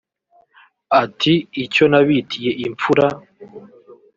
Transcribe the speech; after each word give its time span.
Ati 1.03 1.33
icyo 1.63 1.85
nabitiye 1.91 2.51
imfura 2.65 3.05